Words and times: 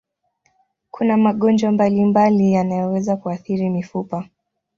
Kuna 0.91 1.17
magonjwa 1.17 1.71
mbalimbali 1.71 2.53
yanayoweza 2.53 3.17
kuathiri 3.17 3.69
mifupa. 3.69 4.29